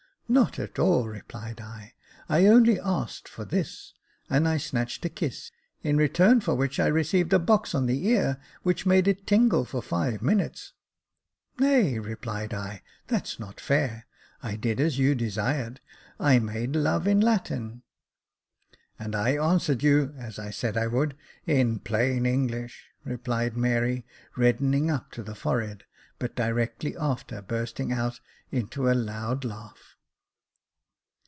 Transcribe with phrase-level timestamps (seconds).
[0.41, 1.93] "Not at all," replied I,"
[2.29, 3.93] I only asked for this,"
[4.29, 5.51] and I snatched a kiss,
[5.83, 9.65] in return for which I received a box on the ear, which made it tingle
[9.65, 10.71] for five minutes."
[11.59, 14.07] Nay," replied I, '* that's not fair;
[14.41, 15.81] I did as you desired—
[16.17, 17.83] I made love in Latin.""
[18.97, 24.05] And I answered you, as I said I would, in plain English," replied Mary,
[24.37, 25.83] reddening up to the forehead,
[26.19, 29.97] but directly after bursting out into a loud laugh.